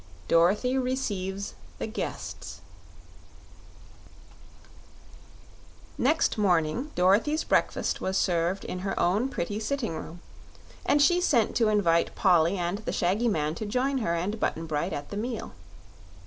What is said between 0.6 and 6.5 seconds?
Receives the Guests Next